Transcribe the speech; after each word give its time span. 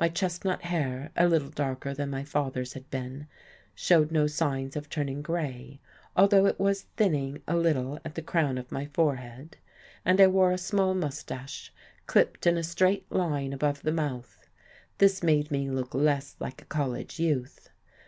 My 0.00 0.08
chestnut 0.08 0.62
hair, 0.62 1.12
a 1.16 1.28
little 1.28 1.48
darker 1.50 1.94
than 1.94 2.10
my 2.10 2.24
father's 2.24 2.72
had 2.72 2.90
been, 2.90 3.28
showed 3.72 4.10
no 4.10 4.26
signs 4.26 4.74
of 4.74 4.88
turning 4.90 5.22
grey, 5.22 5.78
although 6.16 6.44
it 6.46 6.58
was 6.58 6.82
thinning 6.96 7.40
a 7.46 7.56
little 7.56 8.00
at 8.04 8.16
the 8.16 8.20
crown 8.22 8.58
of 8.58 8.68
the 8.70 8.88
forehead, 8.92 9.58
and 10.04 10.20
I 10.20 10.26
wore 10.26 10.50
a 10.50 10.58
small 10.58 10.92
moustache, 10.94 11.72
clipped 12.08 12.48
in 12.48 12.58
a 12.58 12.64
straight 12.64 13.12
line 13.12 13.52
above 13.52 13.82
the 13.82 13.92
mouth. 13.92 14.48
This 14.98 15.22
made 15.22 15.52
me 15.52 15.70
look 15.70 15.94
less 15.94 16.34
like 16.40 16.60
a 16.60 16.64
college 16.64 17.20
youth. 17.20 17.68